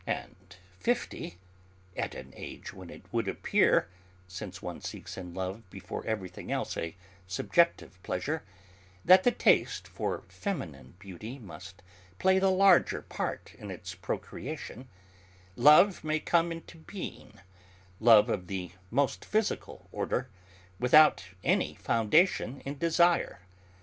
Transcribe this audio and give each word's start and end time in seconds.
And 0.07 0.55
so, 0.83 0.93
at 1.95 2.15
an 2.15 2.33
age 2.35 2.73
when 2.73 2.89
it 2.89 3.03
would 3.11 3.27
appear 3.27 3.87
since 4.27 4.59
one 4.59 4.81
seeks 4.81 5.15
in 5.15 5.35
love 5.35 5.69
before 5.69 6.03
everything 6.07 6.51
else 6.51 6.75
a 6.75 6.95
subjective 7.27 8.01
pleasure 8.01 8.41
that 9.05 9.21
the 9.23 9.31
taste 9.31 9.87
for 9.87 10.23
feminine 10.27 10.95
beauty 10.97 11.37
must 11.37 11.83
play 12.17 12.39
the 12.39 12.49
larger 12.49 13.03
part 13.03 13.53
in 13.59 13.69
its 13.69 13.93
procreation, 13.93 14.89
love 15.55 16.03
may 16.03 16.19
come 16.19 16.51
into 16.51 16.79
being, 16.79 17.39
love 17.99 18.27
of 18.27 18.47
the 18.47 18.71
most 18.89 19.23
physical 19.23 19.87
order, 19.91 20.29
without 20.79 21.25
any 21.43 21.75
foundation 21.75 22.59
in 22.61 22.79
desire. 22.79 23.41